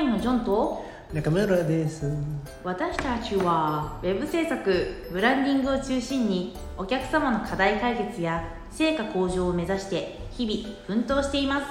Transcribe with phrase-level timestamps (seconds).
[0.00, 2.06] インのジョンと中村です。
[2.62, 11.66] 私たちはウェブ制作ブランディングを中心にお客様の課題解決や成果向上を目指して日々奮闘しています。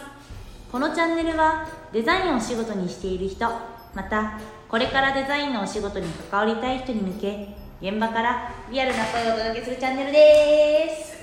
[0.72, 3.48] このチャンネルはデザインをお仕事にしている人
[3.94, 11.18] またこれからデザインのお仕事に関わりたい人に向け現場からリアルな声をお届けするチャンネルです。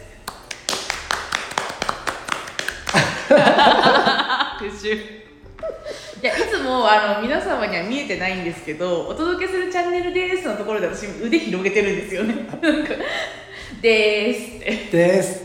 [4.58, 5.24] 復習
[6.24, 12.34] いやいつもあの皆様には見えてないんですけど「お届けするチャンネルです」のところで私腕広げてるんですよね。
[12.34, 12.46] なん
[12.82, 12.94] か
[13.82, 14.96] 「です」って。
[14.96, 15.44] です。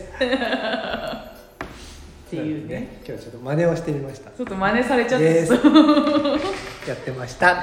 [2.30, 2.96] ていうね。
[3.06, 4.30] 今日ちょっと真似をしてみました。
[4.30, 5.52] ちょっと真似されちゃってです。
[5.52, 5.56] い
[6.88, 7.62] やってました。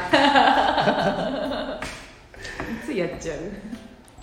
[2.85, 3.37] つやっちゃう？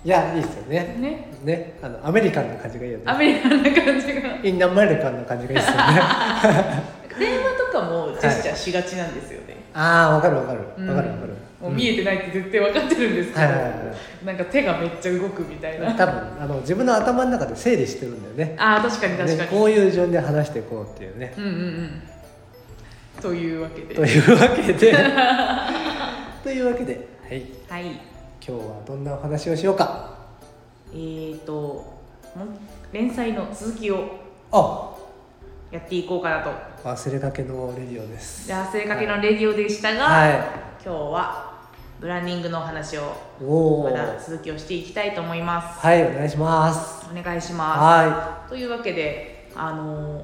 [0.05, 0.95] いやいいですよね。
[1.01, 1.31] ね。
[1.43, 1.73] ね。
[1.83, 4.37] あのアメリカンな感じがいいよアねメリカンな感じが。
[4.41, 6.94] インアメリカンな感じがいいですよね
[8.55, 10.59] しがちなんですよね、ああわかるわかる。
[10.59, 10.87] わうん。
[10.87, 11.33] かるわかる。
[11.61, 13.41] もう見えてないって絶対分かってるんですけど、
[14.25, 15.93] なんか手がめっちゃ動くみたいな。
[15.95, 18.55] 多分あの自分の頭の中で整理してるんだよね。
[18.59, 21.33] ああ確かに確かに、ねこういう順で話していこうっていうね。
[21.37, 21.53] うんうんう
[23.19, 23.21] ん。
[23.21, 23.95] というわけで。
[23.95, 24.73] というわけで。
[26.43, 27.45] というわけではい。
[27.69, 27.83] はい。
[27.85, 27.99] 今
[28.39, 30.13] 日はどんなお話をしようか。
[30.93, 31.53] えーと
[32.35, 32.45] も
[32.91, 34.19] 連載の続きを。
[34.51, 34.94] あ
[35.71, 36.51] やっていこうかなと。
[36.83, 38.45] 忘れかけのレディオです。
[38.45, 40.29] じゃあ正かけのレディオでしたが、は
[40.83, 41.55] 今日は
[41.99, 45.79] ブランディングのお話をまだ続きをしていきたいと思います。
[45.79, 47.07] はいお願いします。
[47.11, 47.79] お願いします。
[47.79, 50.23] はというわけであの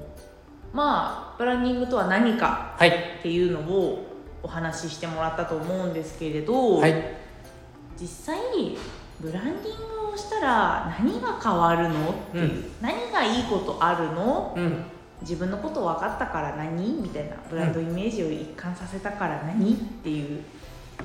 [0.71, 2.89] まあブランディングとは何かいはい。
[3.19, 4.05] っていうのを
[4.43, 6.93] お話ししてもらったと思うんですけれど、はい。
[7.99, 8.37] 実際
[9.19, 12.71] ブランディングをしたら何が変わるのうん。
[12.81, 14.85] 何がいいことあるのうん
[15.21, 17.01] 自分のこと分かったから何？
[17.01, 19.73] みたいなブランドイメージを一貫させたから何？
[19.73, 20.41] っていう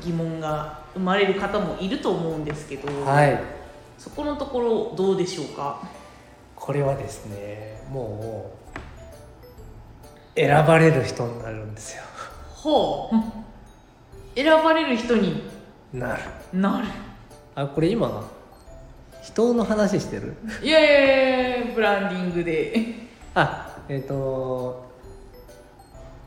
[0.02, 3.40] 疑問が生まれる方もいると思うんですけど、はい。
[3.98, 5.80] そこのところどうでしょうか？
[6.54, 8.52] これはですねも
[10.34, 12.02] う選ばれる人になるんですよ。
[12.54, 13.14] ほう。
[14.34, 15.42] 選ばれる人に？
[15.92, 16.22] なる。
[16.52, 16.86] なる。
[17.54, 18.28] あこれ今
[19.22, 20.34] 人の話してる？
[20.62, 22.94] いやいやいやブランディングで。
[23.34, 24.84] あえっ、と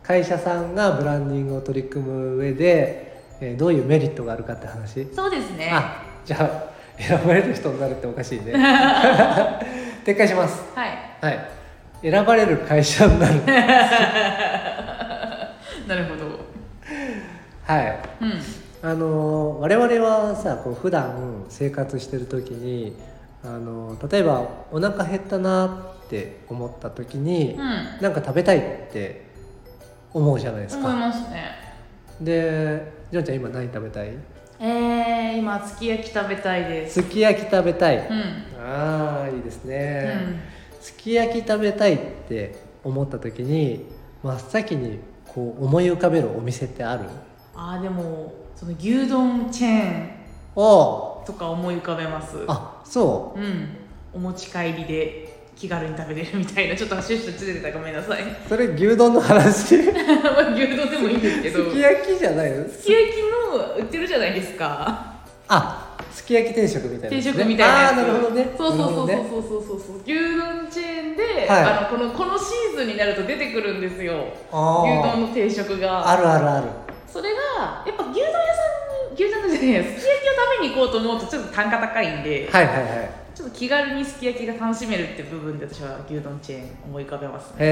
[0.03, 5.05] 会社さんがブランディングを取り組む上で、えーどういうメリットがあるかって話？
[5.13, 5.69] そうですね。
[5.71, 6.69] あじゃあ
[7.01, 8.53] 選ばれる人になるっておかしいね。
[10.05, 10.61] 撤回します。
[10.75, 10.89] はい。
[11.21, 11.39] はい。
[12.01, 13.35] 選ばれる会社になる。
[15.87, 16.39] なるほど。
[17.65, 17.99] はい。
[18.21, 18.33] うん。
[18.81, 22.95] あのー我々はさこう普段生活してる時に
[23.43, 27.59] あのー例えばお腹減ったなって思った時に、うん。
[28.01, 28.61] なんか食べたいっ
[28.91, 29.27] て
[30.13, 31.51] 思うじゃないです思いかますね。
[32.21, 34.09] でジョンちゃん今何食べたい？
[34.59, 37.01] えー、今すき焼き食べたいです。
[37.01, 38.61] すき焼き食べたい、うん。
[38.61, 40.17] ああいいですね、
[40.75, 40.81] うん。
[40.81, 41.97] すき焼き食べたいっ
[42.27, 43.85] て思った時に
[44.21, 47.05] 真っ先にこう思い浮かべるお店ってある？
[47.55, 50.09] あーでもその牛丼チェーン。
[50.55, 52.43] おとか思い浮かべます。
[52.47, 53.39] あそう。
[53.39, 53.69] ん。
[54.11, 58.23] お持ち帰りで気軽に食べれるみたいなちょっとシュッとずれてたごめんなさい。
[58.23, 59.53] うそれ牛丼の話？
[59.53, 59.77] す
[60.23, 61.69] まあ牛丼でもいいんですけど。
[61.71, 62.67] き焼きじゃないの？
[62.67, 63.17] すき焼き
[63.53, 65.05] の売ってるじゃないですか。
[65.47, 68.51] あすき焼き定食みたいなね、定食みたいなああなるほどね。
[68.57, 69.79] そうそうそうそうそうそうそう。
[69.79, 74.13] そう牛丼チェーンで、はいあのこのこのシーズンになると出てくるんですよ。
[74.47, 76.09] 牛丼の定食が。
[76.09, 76.67] あるあるある
[77.11, 77.95] それがやっ
[79.19, 83.09] ぱ牛丼屋さんに牛丼じゃないやすき焼きを食べに行こうと思うとちょっと単価高いんで、はいはいはい。
[83.35, 87.55] ちょっと気軽にすき焼きが楽しめるって部分で私は牛丼チェーン思い浮かべますね。
[87.59, 87.63] へ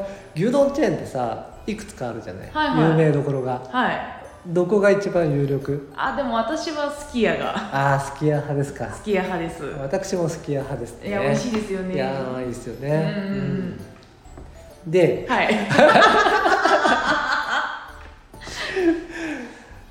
[0.00, 2.90] え牛丼チェーンってさいくつかあるじゃない、はいはい。
[2.90, 3.60] 有名どころが。
[3.70, 4.24] はい。
[4.46, 5.88] どこが一番有力？
[5.96, 7.56] あでも私はすき家が。
[7.56, 8.92] ああすき家派ですか。
[8.92, 9.64] すき家派です。
[9.80, 11.08] 私もすき家派ですね。
[11.08, 11.94] いや美味しいですよね。
[11.94, 13.14] いやーいいですよね。
[13.16, 13.34] うん。
[14.86, 14.90] うん。
[14.90, 15.48] ではい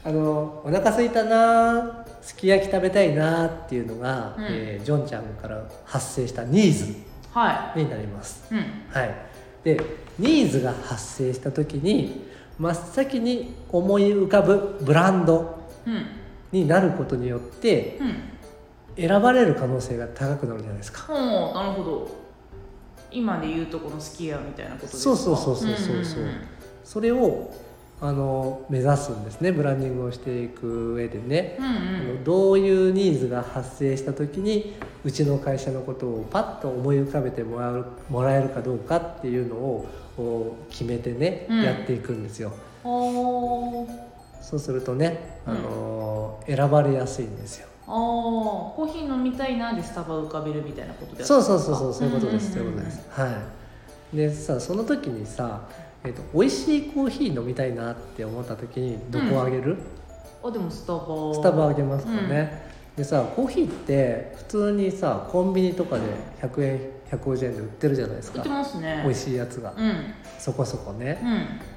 [0.06, 4.46] あのお腹空いたなすき焼き食べたいなっていうのが、うん。
[4.46, 6.94] えージョンちゃんから発生したニーズ
[7.32, 8.54] はになります。
[8.54, 8.66] いうん。
[8.90, 9.16] はい。
[9.64, 9.80] で
[10.20, 12.26] ニーズが発生した時に
[12.60, 16.06] 真っ先に思い浮かぶブランドうん。
[16.52, 19.08] になることによってうん。
[19.08, 21.02] 選ばれる可能性が高くなるじゃないですか。
[21.04, 21.18] ほう
[21.54, 22.24] なるほど。
[23.12, 25.04] 今で言うとこのすき家みたいなことですか？
[25.04, 25.76] そうそうそうそう
[26.06, 26.26] そう
[26.84, 27.52] それを
[28.04, 29.54] あの目指すんですね。
[29.54, 31.70] ブランディングをしていく上でね、うんあ
[32.18, 39.88] のどういうニーズが発生した時にうちの会社のことをパッと思い浮かべてもらうもらえるかどうかっていうのを
[40.70, 41.62] 決めてね、うん。
[41.64, 42.52] やっていくんですよ。
[42.84, 43.88] そ
[44.58, 47.70] うするとね、あのー選ばれやすいんですよ。
[47.88, 47.94] あー。
[47.94, 53.32] コーヒー飲みたいなでスタバ浮かべるみたいなことでそうそうそうそうそういうことです、そういうことんんんですは
[54.14, 54.18] い。
[54.18, 55.62] でさその時にさ、
[56.06, 59.78] えー、と美味しいコーヒー飲みたいなって思った時にどこあげる、
[60.44, 61.34] あでもスタバ。
[61.34, 66.04] スタバあげますかね、でさコーヒーって普通にさコンビニとかで
[66.42, 68.40] 100円150円で売ってるじゃないですか。
[68.40, 69.02] 売ってますね。
[69.04, 70.14] 美味しいやつが、うん。
[70.40, 71.22] そこそこね、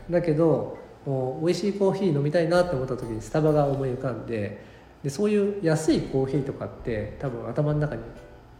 [0.08, 0.12] うん。
[0.12, 4.64] だけどもう美味しいコーヒー飲みたいなって思った時にスタバが思い浮かんで
[5.04, 8.02] でそういう安いコーヒーとかって多分頭の中に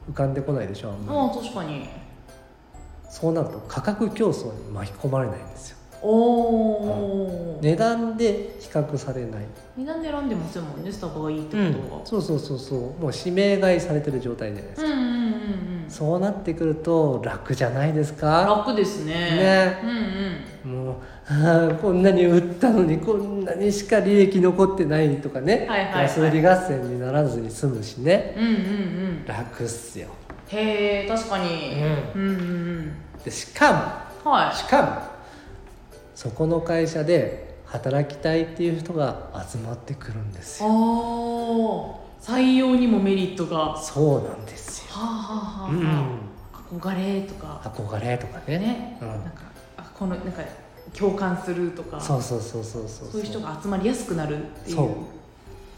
[0.09, 1.19] 浮かんでこないでしょあんまり。
[1.19, 1.89] ああ確かに
[3.19, 5.77] そうなると価格競争に巻き込まれないんですよ。
[6.03, 9.47] おお、値段で比較されない、
[9.79, 12.81] 値段で選んでませんもんねスタバがいいってことは、そうそうそうそう。
[13.03, 15.87] もう指名買いされてる状態じゃないですか、うん、うんうんうん。
[15.89, 18.45] そうなってくると楽じゃないですか？
[18.67, 19.15] 楽ですね。
[19.15, 19.79] ね。
[20.67, 20.85] うんうん。
[20.85, 20.95] もう
[21.29, 26.03] あーこんなに売ったのにこんなにしか利益残ってないとかね、はいはいはい。
[26.03, 28.35] 安売り合戦にならずに済むしね。
[28.37, 29.25] うんうんうん。
[29.27, 30.09] 楽っすよ
[30.49, 31.75] へえ確かに。
[32.15, 32.43] ううんうんう
[32.83, 33.23] ん。
[33.25, 35.17] でしかはもしかも
[36.15, 40.69] そこの会社で働きたいっていう人が集まってくるんですよ。
[40.69, 40.73] あ
[42.23, 43.59] 採用にもメリットが。
[43.59, 46.19] はそうなんですよ、あはあはあ、うん、は
[46.53, 47.61] あ憧れとか。
[47.65, 48.59] 憧れとかね。
[48.59, 49.09] ね、うん。
[49.09, 49.31] なんか
[49.77, 50.43] あこのなんか
[50.97, 52.01] 共感するとか。
[52.01, 53.09] そうそうそうそうそう。
[53.11, 54.77] そういう人が集まりやすくなるっていう。
[54.77, 54.89] そう。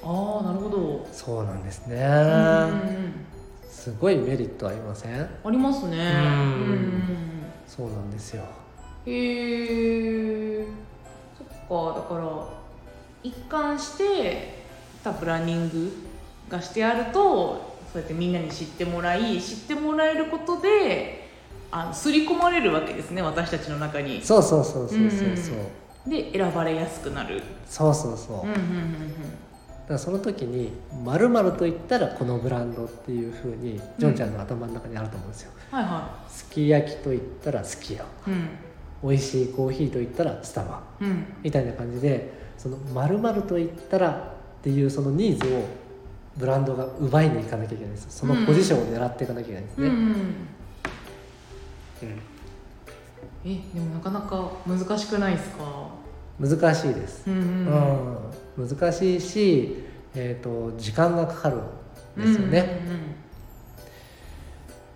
[0.04, 1.08] ああなるほど。
[1.12, 2.14] そうなんですね、うんうんう
[2.74, 3.37] ん
[3.88, 5.20] すごいメリットありません？
[5.22, 5.96] ありますね。
[5.96, 6.02] うん。
[6.02, 7.02] うん
[7.66, 8.44] そうなんですよ。
[9.06, 10.66] へえ
[11.38, 12.48] そっかだから
[13.22, 14.64] 一貫して
[15.02, 15.92] たブランディング
[16.50, 21.28] がしてあるとそうやってみんなに知ってもらい知ってもらえることで
[21.70, 24.20] あの刷り込まれるわけですね私たちの中に。
[24.22, 25.56] そうそうそうそうそうそう、
[26.06, 26.10] うん。
[26.10, 27.42] で選ばれやすくなる。
[27.66, 29.47] そうそうそう、うんうんうんだ
[29.88, 30.70] からその時に
[31.04, 38.48] 「まると言ったらこのブランドっていうふうにジョンちゃんの頭の中にあると思うんですよ、はいはすき焼きと言ったらすき家いうん。
[39.02, 41.24] 美味しいコーヒーと言ったらスタバうん。
[41.42, 45.62] みたいな感じでその「まると言ったらっていうそのニーズを
[46.36, 48.10] ブランドが奪いに行かなきゃいけないんですよ。
[48.10, 50.00] そのポジションを狙っていかなきゃいけないんですね、うんうん。
[50.02, 50.12] うん。
[53.44, 55.64] えでもなかなか難しくないですか？
[56.40, 59.84] 難しいです、うんうん難しいし、
[60.16, 61.58] えー、と時間がかかる
[62.20, 62.80] んですよね、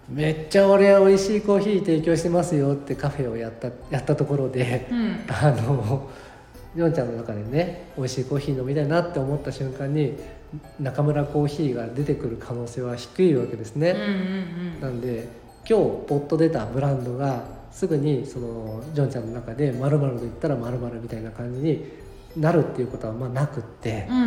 [0.09, 4.99] めっちゃ俺は美味しいコーヒー提供してますよってカフェをやったやったところでうん。
[4.99, 6.11] うんうんあの
[6.75, 10.15] ジョンちゃんの中でね美味しいコーヒー飲みたいなって思った瞬間に
[10.81, 14.05] 中村コーヒーが出てくる可能性は低いわけですね、うんう
[14.79, 21.85] んなんで今日ポッと出たブランドがすぐにそのジョンちゃんの中で「まると言ったらまるみたいな感じに
[22.37, 24.27] なるっていうことはまあなくってうんう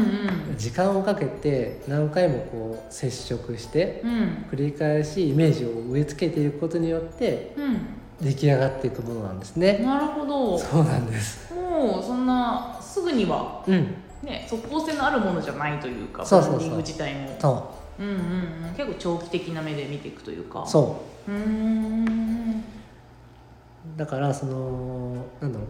[0.54, 0.58] ん。
[0.58, 4.12] 時間をかけて何回もこう接触してうん。
[4.52, 7.78] 繰り返しイメージを植え付けていくことによってうん。
[8.26, 9.80] 出来上がっていくものなんですね。
[9.84, 10.58] なるほど。
[10.58, 11.54] そうなんです。
[11.54, 16.78] もうそんなすぐにはうん、ね即効性のあるものじゃないというかそうそうそう。
[16.78, 17.36] 自体も。
[17.40, 18.04] そう。
[18.04, 18.74] んうんうん。
[18.78, 20.64] 結構長期的な目で見ていくというか。
[20.64, 21.32] う、そう。
[21.32, 22.06] ーん。
[22.06, 22.85] う。
[23.98, 25.65] だからそのなんだろ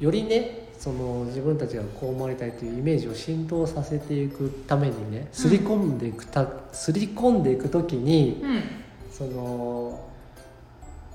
[0.00, 8.62] う、よりね、その自分たちがこう思われたいというイメージを浸透させていくためにね、すり込んでいくた、すり込んでいくときに、うん。
[9.10, 10.06] その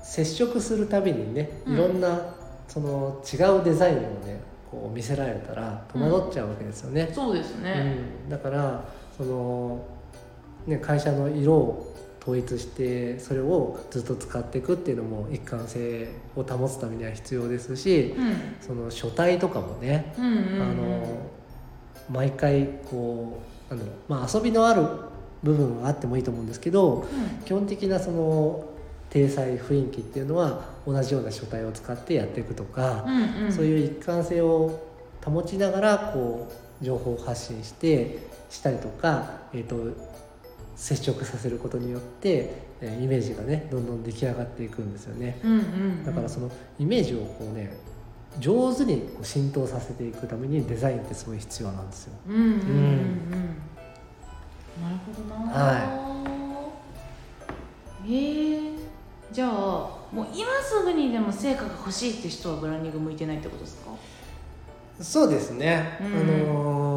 [0.02, 1.74] 接触するたびにね、うん。
[1.74, 2.34] いろんな
[2.66, 4.40] その違うデザインをね、
[4.70, 7.10] こう見せられたら戸惑っちゃうわけですよね。
[7.14, 7.96] そうですね。
[8.24, 8.84] うん、だから
[9.16, 9.84] その、
[10.66, 11.91] ね、会社の色を
[12.22, 18.36] 統一してそれをずっと使っていくっていうのも一貫性を保つためには必要ですしうん。
[18.60, 20.62] その書体とかもね、うんうんうん。
[20.62, 21.30] あの
[22.10, 24.86] 毎回こうなんだろう、まあ、遊びのある
[25.42, 27.04] 部分はあってもいいと思うんですけど
[27.44, 28.64] 基本的なその
[29.10, 33.04] 体裁雰囲気っていうのは同じような書体を使ってやっていくとか。
[33.06, 33.44] うんうん。
[33.46, 34.92] うんそういう一貫性を
[35.24, 36.50] 保ちながらこ
[36.80, 38.18] う情報を発信して
[38.50, 39.76] したりとか、えー、と
[40.76, 45.38] 接触させることによって、えーイメージがねどんどん出来上がっていくんですよね。
[45.44, 46.04] うんうんうん。
[46.04, 47.76] だからそのイメージをこうね
[48.40, 52.12] 上手にこう浸透させていくためにデザインってすごい必要なんですよ。
[52.28, 52.60] うんうんうんうん。
[54.82, 55.52] なるほどな。
[55.52, 56.12] は
[58.04, 58.78] えー、
[59.30, 63.90] じゃあもう今すぐにでも成果が欲しいって人はブランディング向いてないってことですか？
[65.00, 66.06] そうですね、うん。
[66.06, 66.91] あのー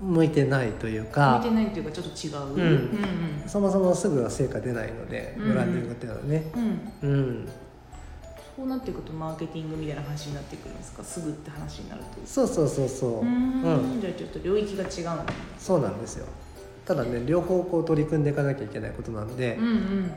[0.00, 2.54] 向いてないという向いかてないっていうかちょっと違う。
[2.54, 2.60] うん。
[2.60, 5.48] うんそもそもすぐは成果出ないのでうん。
[5.48, 6.44] ブランディングっていうのはね。
[7.02, 7.10] うん。
[7.10, 7.48] うん。
[8.56, 11.02] こうなっていくとマーケティングみたいな話になってくるんですか？
[11.02, 12.08] すぐって話になると。
[12.26, 13.10] そうそうそうそう。
[13.20, 14.00] うーん。
[14.00, 15.20] じゃあちょっと領域が違う
[15.58, 16.26] そうなんですよ
[16.90, 19.68] ただね両方こう取り組んでいかなきゃいけないことなんでうん、う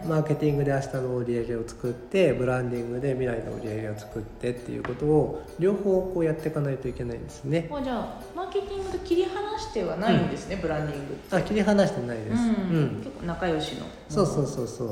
[0.07, 0.09] ん。
[0.09, 7.69] マーケティングで明日の売り上げを作ってブランディングで未来の売り上げを作ってっていうことを両方こうやっていかないといけないんですね。
[7.71, 12.41] あじゃあマーケティングと切り離してはないんですね、ブランディングあ切り離してないです、うんう
[12.85, 13.01] ん。
[13.03, 13.85] 結構仲良しの。
[14.09, 14.85] そうそうそうそ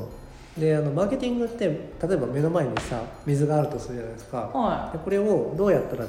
[0.55, 0.59] う。
[0.59, 4.37] であのマーケティングって例えば目の前にさ水があるとするじゃないですか。
[4.53, 6.05] はでこれをどうやったら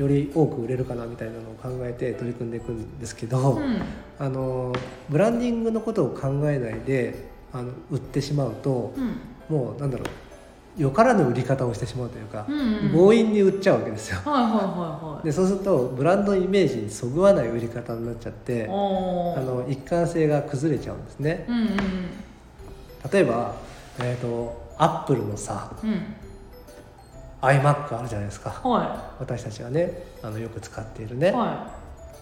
[0.00, 3.82] より多く売れるかなみたいなのを考えて取り組んでいくんですけど、い、うん。
[4.18, 4.72] あの
[5.10, 9.54] ブランディングのことを考えないであの売ってしまうとうん。
[9.54, 10.04] もうなんだろ
[10.78, 12.92] うよからぬ売り方をしてしまうというかう、んうん。
[12.92, 14.20] 強引に売っちゃうわけですよ。
[14.24, 15.26] はいはいはいはい。
[15.26, 21.44] でそうするとブランドイメージにそぐわない売り方になっちゃってあの一貫性が崩れちゃうんですね。
[21.48, 21.68] うんうん
[23.10, 23.54] 例えば、
[23.98, 26.02] えー、とアップルのさうんうん
[27.42, 28.50] iMac あるじゃないですか。
[28.50, 31.70] は私たちがねあのよく使っているいね、は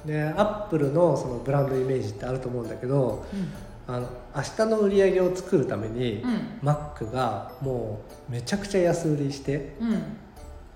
[0.05, 3.95] でアップルのそのブランドイメージってあると思うんだけどいうん。
[3.95, 6.59] あの明日の売り上げを作るために、うん。
[6.63, 9.93] Mac がもうめちゃくちゃ安売りしてうん。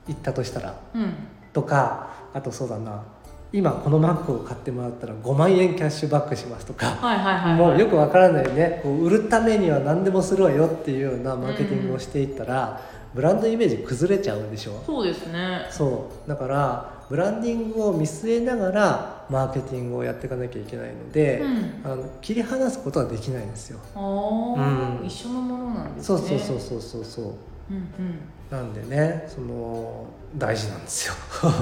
[0.09, 1.15] いったとしたらうん。
[1.53, 3.05] とかあとそうだな
[3.53, 7.55] 今この Mac を買ってもらったら5万円キャッシュバックしますとか、はいはいはいはい。
[7.55, 8.81] もうよくわからないね。
[8.83, 12.81] こう売るためには何でもするわよっていうようなマーケティングをしていったら、
[13.15, 14.83] ブランドイメージ崩れちゃうでしょ？
[14.87, 15.67] そうですね。
[15.71, 16.29] そう。
[16.29, 21.81] だからブランディングを見据えながらマーケティングをやっていかなきゃいけないので、うん。
[21.85, 25.07] あの切り離すことはできないんですよ、ああ、うん。
[25.07, 27.25] 一緒のものなんですそうねそうそうそうそうそう。
[27.25, 27.33] うん
[27.77, 28.19] うん。
[28.51, 31.15] なんでねその大事なんですよ。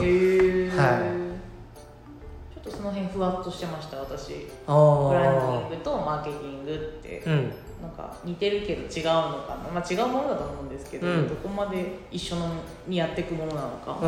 [0.02, 1.00] へえ、 は
[2.54, 4.46] ちょっとその辺ふわっとしてました私。
[4.66, 7.52] あブランディあングとマーケティングって、うん
[7.82, 11.28] なんか似てるけど違うのかな、まあ、違うものだと思うんですけど、うん。
[11.28, 12.48] どこまで一緒の
[12.86, 13.98] にやっていくものなのか、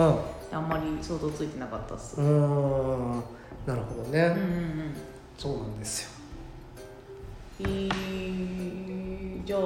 [0.52, 0.56] うん。
[0.56, 3.22] あんまり想像ついてなかったっす、うーん。
[3.66, 4.94] なるほどね、うんうんうん。
[5.38, 6.10] そうなんですよ。
[7.60, 9.60] えーじゃあ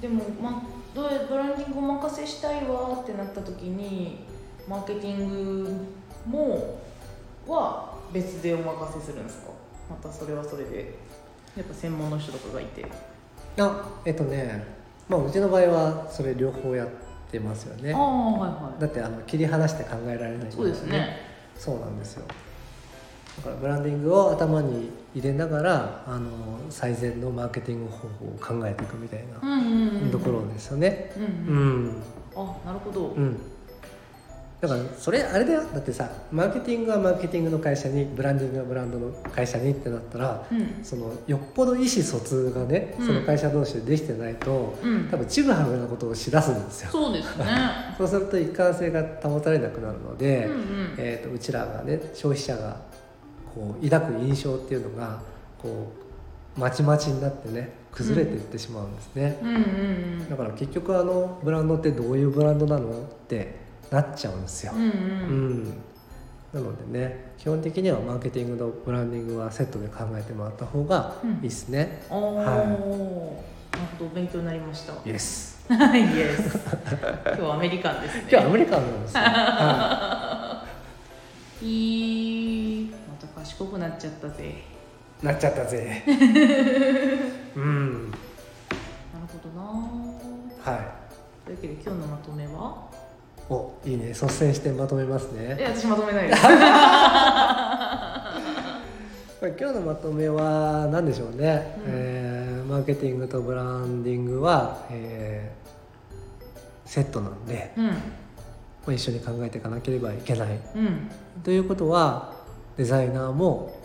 [0.00, 0.62] でも、ま、
[0.94, 4.24] どうやブランディングお任せしたいわってなった時に
[4.68, 5.70] マーケティング
[6.26, 6.80] も
[7.46, 9.50] は別でお任せするんですか？
[9.90, 10.94] またそれはそれで
[11.56, 12.86] やっぱ専門の人とかがいて。
[13.58, 14.64] あえっとね
[15.08, 16.88] まあうちの場合はそれ両方やっ
[17.30, 17.92] てますよね。
[17.92, 20.52] はいはだってあの切り離して考えられないい。
[20.52, 21.18] そうですね。
[21.56, 22.24] そうなんですよ。
[23.36, 31.12] だからブランディングを頭に入れながらあの最善のマーケティング方法を考えていくみたいなところですよね。
[31.16, 31.30] うんうう
[31.60, 31.86] ん。
[31.88, 32.02] ん。
[32.36, 33.40] あなるほど、うん
[34.60, 35.64] だからそれあれだよ。
[35.72, 40.84] だってさマーケティングはマーケティングの会社にブランディングはブランドの会社にってなったらうん。
[40.84, 43.06] そのよっぽど意思疎通がね、うん。
[43.06, 45.08] その会社同士でできてないとうん。
[45.10, 46.90] 多分ちぐはぐなことをしだすんですよ。
[46.90, 47.46] そうですね。
[47.96, 50.60] そうすると一貫性が保たれなくなるので、うんうん。
[50.98, 52.76] えー、とうちらがね消費者が
[53.54, 55.20] こう抱く印象っていうのが
[55.58, 55.90] こ
[56.56, 59.36] うまちまちになってね崩れていってしまうんですね、
[60.28, 63.59] だから結局あのブランドってどういうブランドなのって
[63.90, 65.64] なっちゃうんですよ、うんううん。
[65.64, 65.64] ん
[66.52, 72.46] なのでね基本的にはマーケティングとブランディングはセットで考えてもらった方がいいですね、おお、はい。
[72.46, 73.44] なるほ
[73.98, 74.08] ど。
[74.14, 74.92] 勉強になりました。
[75.06, 76.58] イエスはい、イエス。
[76.58, 78.24] 今日はアメリカンですね。
[78.30, 80.66] 今日アメリカンなんですよ、は
[81.62, 81.66] い。
[82.82, 82.90] い。
[82.90, 84.54] また賢くなっちゃったぜ。
[85.22, 86.02] い、なっちゃったぜ。
[87.54, 88.10] うん。
[88.10, 88.16] なる
[89.28, 89.62] ほどな。
[90.72, 91.46] はい。
[91.46, 92.90] というわけで今日のまとめは？
[93.50, 94.08] おいいね。
[94.08, 95.56] 率先してまとめますね。
[95.58, 96.42] え、私まとめないです。
[99.40, 101.84] 今日のまとめは何でしょうね、うん。
[101.88, 105.60] えーマーケティングとブランディングは、えー
[106.90, 107.94] セットなんで、うん、ま
[108.88, 110.58] あ、一緒に考えていかなければいけない。
[110.74, 111.08] うん、
[111.44, 112.32] ということは
[112.76, 113.80] デザイナーも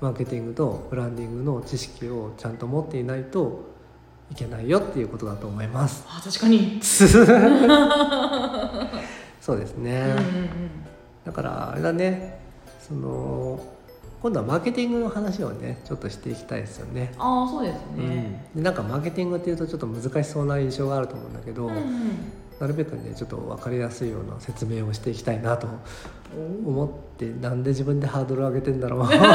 [0.00, 3.71] マーケティングとブランディングの知識をちゃんと持っていないと
[4.32, 6.80] いけないよっていうことだと思いますあ、確かに。
[6.82, 7.04] そ
[9.54, 10.48] うですね、うん、うん、
[11.26, 12.38] だからあれだね
[12.80, 13.60] その
[14.22, 17.12] 今度はマーケティングの話をねちょっとしていきたいですよね。
[17.18, 18.46] ああ、そうですね。
[18.54, 22.32] うん、でなんかマーケティングっていうとちょっと難しそうな印象があると思うんだけど、うん、うん。
[22.60, 25.66] なるべくねちょっと分かりやすいような説明をしていきたいなと
[26.64, 29.26] お思ってなんで自分でハードル上げてんだろう 確か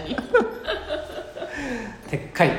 [0.00, 0.16] に。
[2.08, 2.48] 撤回。
[2.48, 2.50] い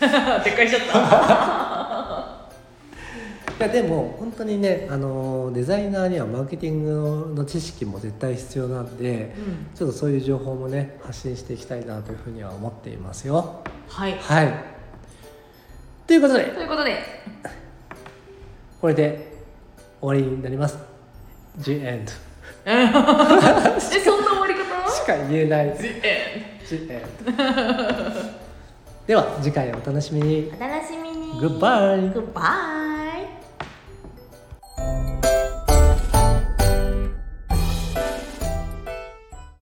[0.00, 2.40] 撤回しちゃった。
[3.60, 13.62] やでも本当にねあのデザイナーにはマーケティングの知識も絶対必要なんでうん、ちょっとそういう情報もね発信していきたいなというふうには思っていますよ。
[13.88, 14.16] はい。
[14.18, 14.54] はい。
[16.06, 16.44] ということで。
[16.44, 16.96] ということで。
[18.80, 19.32] これで
[20.00, 20.78] 終わりになります。
[21.58, 22.10] The end.
[22.64, 24.90] えそんな終わり方？
[24.90, 25.76] しか言えない。
[25.76, 28.09] The end The end
[29.10, 30.52] では次回お楽しみに。
[30.56, 31.32] お楽しみに。
[31.40, 32.12] Goodbye.
[32.12, 32.79] グッバイ